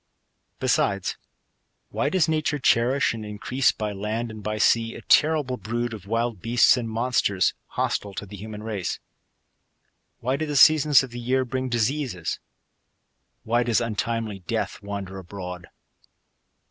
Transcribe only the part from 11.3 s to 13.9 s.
bring dis eases? Why does